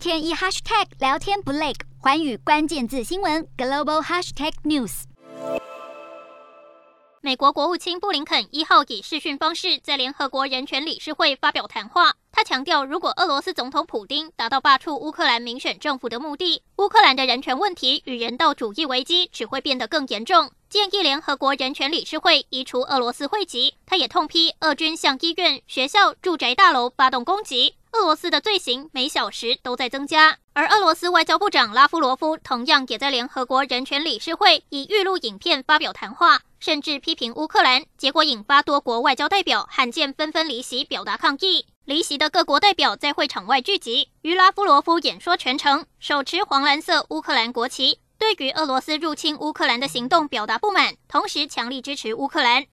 [0.00, 5.02] 天一 hashtag 聊天不累，寰宇关键字新闻 global hashtag news。
[7.20, 12.14] 美国国务卿布林肯一号以视讯方式在联合国人权理事会发表谈话。
[12.32, 23.74] 他强调，如果俄罗斯总统普丁达到罢黜乌克兰民选政府的目的，乌克兰的人权问题与人道主义危机只会变得更严重，建议联合国人权理事会移除俄罗斯会籍。
[23.84, 27.74] 他也痛批俄军向医院、学校、住宅大楼发动攻击。
[27.92, 41.66] 俄罗斯的罪行每小时都在增加，而俄罗斯外交部长拉夫罗夫同样也在联合国人权理事会以预录影片发表谈话，甚至批评乌克兰，结果引发多国外交代表罕见纷纷离席表达抗议。
[41.84, 52.66] 离席的各国代表在会场外聚集，于拉夫罗夫演说全程手持黄蓝色乌克兰国旗，对于俄罗斯入侵乌克兰的行动表达不满，同时强力支持乌克兰。